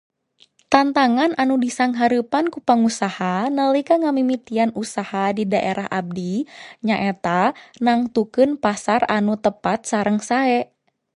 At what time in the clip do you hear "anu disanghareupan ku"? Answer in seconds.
1.41-2.57